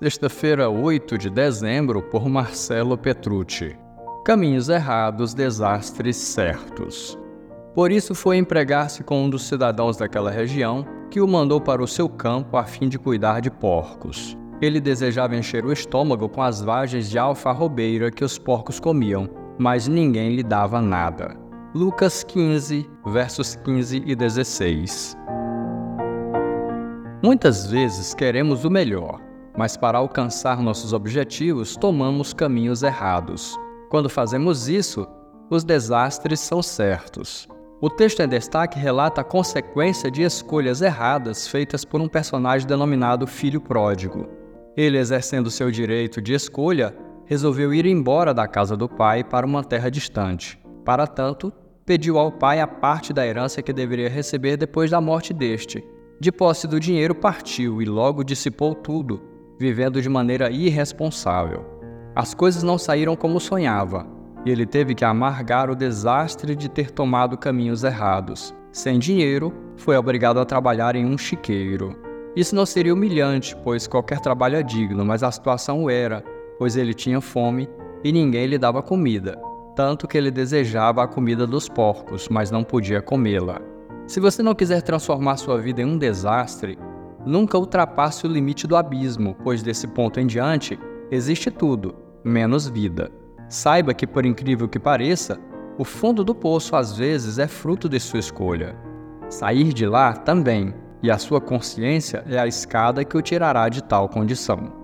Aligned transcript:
Sexta-feira, 0.00 0.70
8 0.70 1.18
de 1.18 1.28
dezembro, 1.28 2.00
por 2.00 2.28
Marcelo 2.28 2.96
Petrucci. 2.96 3.76
Caminhos 4.24 4.68
errados, 4.68 5.34
desastres 5.34 6.16
certos. 6.16 7.18
Por 7.74 7.90
isso 7.90 8.14
foi 8.14 8.36
empregar-se 8.36 9.02
com 9.02 9.24
um 9.24 9.28
dos 9.28 9.48
cidadãos 9.48 9.96
daquela 9.96 10.30
região, 10.30 10.86
que 11.10 11.20
o 11.20 11.26
mandou 11.26 11.60
para 11.60 11.82
o 11.82 11.88
seu 11.88 12.08
campo 12.08 12.56
a 12.56 12.62
fim 12.62 12.88
de 12.88 12.96
cuidar 12.96 13.40
de 13.40 13.50
porcos. 13.50 14.38
Ele 14.62 14.80
desejava 14.80 15.34
encher 15.34 15.64
o 15.64 15.72
estômago 15.72 16.28
com 16.28 16.42
as 16.42 16.62
vagens 16.62 17.10
de 17.10 17.18
alfarrobeira 17.18 18.08
que 18.08 18.24
os 18.24 18.38
porcos 18.38 18.78
comiam, 18.78 19.28
mas 19.58 19.88
ninguém 19.88 20.36
lhe 20.36 20.44
dava 20.44 20.80
nada. 20.80 21.36
Lucas 21.74 22.22
15, 22.22 22.88
versos 23.04 23.56
15 23.56 24.04
e 24.06 24.14
16. 24.14 25.16
Muitas 27.20 27.68
vezes 27.68 28.14
queremos 28.14 28.64
o 28.64 28.70
melhor, 28.70 29.27
mas 29.58 29.76
para 29.76 29.98
alcançar 29.98 30.62
nossos 30.62 30.92
objetivos 30.92 31.74
tomamos 31.74 32.32
caminhos 32.32 32.84
errados. 32.84 33.58
Quando 33.90 34.08
fazemos 34.08 34.68
isso, 34.68 35.04
os 35.50 35.64
desastres 35.64 36.38
são 36.38 36.62
certos. 36.62 37.48
O 37.80 37.90
texto 37.90 38.20
em 38.20 38.28
destaque 38.28 38.78
relata 38.78 39.20
a 39.20 39.24
consequência 39.24 40.12
de 40.12 40.22
escolhas 40.22 40.80
erradas 40.80 41.48
feitas 41.48 41.84
por 41.84 42.00
um 42.00 42.06
personagem 42.06 42.68
denominado 42.68 43.26
Filho 43.26 43.60
Pródigo. 43.60 44.28
Ele, 44.76 44.96
exercendo 44.96 45.50
seu 45.50 45.72
direito 45.72 46.22
de 46.22 46.34
escolha, 46.34 46.94
resolveu 47.24 47.74
ir 47.74 47.84
embora 47.84 48.32
da 48.32 48.46
casa 48.46 48.76
do 48.76 48.88
pai 48.88 49.24
para 49.24 49.44
uma 49.44 49.64
terra 49.64 49.90
distante. 49.90 50.56
Para 50.84 51.04
tanto, 51.04 51.52
pediu 51.84 52.16
ao 52.16 52.30
pai 52.30 52.60
a 52.60 52.66
parte 52.68 53.12
da 53.12 53.26
herança 53.26 53.60
que 53.60 53.72
deveria 53.72 54.08
receber 54.08 54.56
depois 54.56 54.88
da 54.88 55.00
morte 55.00 55.34
deste. 55.34 55.84
De 56.20 56.30
posse 56.30 56.68
do 56.68 56.78
dinheiro, 56.78 57.12
partiu 57.12 57.82
e 57.82 57.84
logo 57.84 58.22
dissipou 58.22 58.72
tudo, 58.72 59.20
vivendo 59.58 60.00
de 60.00 60.08
maneira 60.08 60.50
irresponsável. 60.50 61.64
As 62.14 62.34
coisas 62.34 62.62
não 62.62 62.78
saíram 62.78 63.16
como 63.16 63.40
sonhava, 63.40 64.06
e 64.44 64.50
ele 64.50 64.64
teve 64.64 64.94
que 64.94 65.04
amargar 65.04 65.68
o 65.68 65.74
desastre 65.74 66.54
de 66.54 66.68
ter 66.68 66.90
tomado 66.90 67.36
caminhos 67.36 67.84
errados. 67.84 68.54
Sem 68.72 68.98
dinheiro, 68.98 69.52
foi 69.76 69.96
obrigado 69.96 70.38
a 70.38 70.44
trabalhar 70.44 70.94
em 70.94 71.04
um 71.04 71.18
chiqueiro. 71.18 71.96
Isso 72.36 72.54
não 72.54 72.64
seria 72.64 72.94
humilhante, 72.94 73.56
pois 73.64 73.86
qualquer 73.86 74.20
trabalho 74.20 74.56
é 74.56 74.62
digno, 74.62 75.04
mas 75.04 75.22
a 75.22 75.30
situação 75.30 75.90
era, 75.90 76.22
pois 76.58 76.76
ele 76.76 76.94
tinha 76.94 77.20
fome 77.20 77.68
e 78.04 78.12
ninguém 78.12 78.46
lhe 78.46 78.58
dava 78.58 78.82
comida, 78.82 79.40
tanto 79.74 80.06
que 80.06 80.16
ele 80.16 80.30
desejava 80.30 81.02
a 81.02 81.08
comida 81.08 81.46
dos 81.46 81.68
porcos, 81.68 82.28
mas 82.28 82.50
não 82.50 82.62
podia 82.62 83.02
comê-la. 83.02 83.60
Se 84.06 84.20
você 84.20 84.42
não 84.42 84.54
quiser 84.54 84.82
transformar 84.82 85.36
sua 85.36 85.58
vida 85.58 85.82
em 85.82 85.84
um 85.84 85.98
desastre, 85.98 86.78
nunca 87.28 87.58
ultrapasse 87.58 88.26
o 88.26 88.30
limite 88.30 88.66
do 88.66 88.74
abismo, 88.74 89.36
pois 89.44 89.62
desse 89.62 89.86
ponto 89.86 90.18
em 90.18 90.26
diante 90.26 90.78
existe 91.10 91.50
tudo, 91.50 91.94
menos 92.24 92.66
vida. 92.66 93.10
Saiba 93.50 93.92
que, 93.92 94.06
por 94.06 94.24
incrível 94.24 94.66
que 94.66 94.78
pareça, 94.78 95.38
o 95.76 95.84
fundo 95.84 96.24
do 96.24 96.34
poço 96.34 96.74
às 96.74 96.96
vezes 96.96 97.38
é 97.38 97.46
fruto 97.46 97.88
de 97.88 98.00
sua 98.00 98.18
escolha. 98.18 98.74
Sair 99.28 99.74
de 99.74 99.86
lá 99.86 100.14
também, 100.14 100.74
e 101.02 101.10
a 101.10 101.18
sua 101.18 101.40
consciência 101.40 102.24
é 102.26 102.38
a 102.38 102.46
escada 102.46 103.04
que 103.04 103.16
o 103.16 103.22
tirará 103.22 103.68
de 103.68 103.82
tal 103.82 104.08
condição. 104.08 104.77